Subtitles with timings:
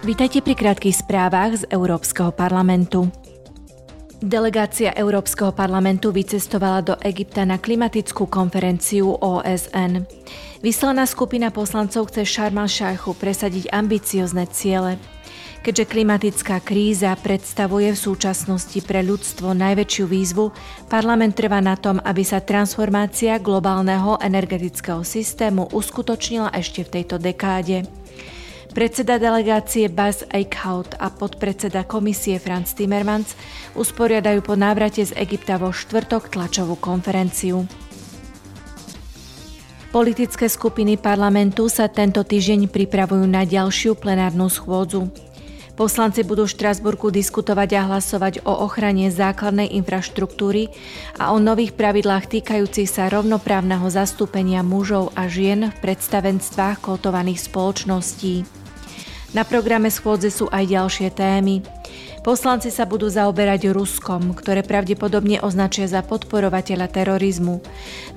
[0.00, 3.12] Vítajte pri krátkých správach z Európskeho parlamentu.
[4.24, 10.08] Delegácia Európskeho parlamentu vycestovala do Egypta na klimatickú konferenciu OSN.
[10.64, 14.96] Vyslaná skupina poslancov chce Sharm el presadiť ambiciozne ciele.
[15.60, 20.48] Keďže klimatická kríza predstavuje v súčasnosti pre ľudstvo najväčšiu výzvu,
[20.88, 27.84] parlament trvá na tom, aby sa transformácia globálneho energetického systému uskutočnila ešte v tejto dekáde.
[28.70, 33.34] Predseda delegácie Buzz Eichhout a podpredseda komisie Franz Timmermans
[33.74, 37.66] usporiadajú po návrate z Egypta vo štvrtok tlačovú konferenciu.
[39.90, 45.10] Politické skupiny parlamentu sa tento týždeň pripravujú na ďalšiu plenárnu schôdzu.
[45.74, 50.70] Poslanci budú v Štrasburku diskutovať a hlasovať o ochrane základnej infraštruktúry
[51.18, 58.59] a o nových pravidlách týkajúcich sa rovnoprávneho zastúpenia mužov a žien v predstavenstvách kotovaných spoločností.
[59.30, 61.62] Na programe schôdze sú aj ďalšie témy.
[62.20, 67.64] Poslanci sa budú zaoberať Ruskom, ktoré pravdepodobne označia za podporovateľa terorizmu.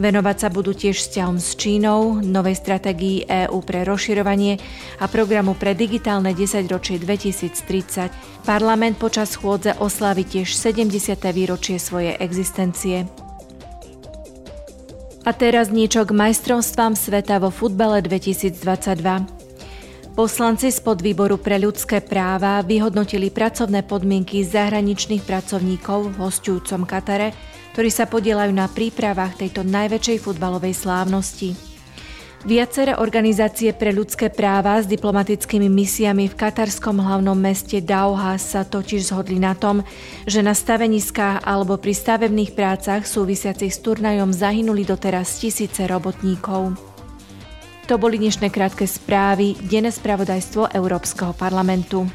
[0.00, 4.56] Venovať sa budú tiež vzťahom s Čínou, novej stratégii EÚ pre rozširovanie
[5.02, 8.46] a programu pre digitálne 10 ročie 2030.
[8.48, 11.20] Parlament počas schôdze oslávi tiež 70.
[11.34, 13.04] výročie svojej existencie.
[15.28, 19.39] A teraz niečo k majstrovstvám sveta vo futbale 2022.
[20.20, 27.32] Poslanci z podvýboru pre ľudské práva vyhodnotili pracovné podmienky zahraničných pracovníkov v hostujúcom Katare,
[27.72, 31.56] ktorí sa podielajú na prípravách tejto najväčšej futbalovej slávnosti.
[32.44, 39.08] Viaceré organizácie pre ľudské práva s diplomatickými misiami v katarskom hlavnom meste Dauha sa totiž
[39.08, 39.80] zhodli na tom,
[40.28, 46.89] že na staveniskách alebo pri stavebných prácach súvisiacich s turnajom zahynuli doteraz tisíce robotníkov.
[47.90, 52.06] To boli dnešné krátke správy, denné spravodajstvo Európskeho parlamentu.